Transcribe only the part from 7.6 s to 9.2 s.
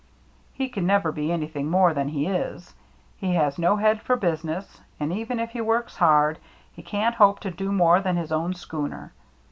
more than own his schooner.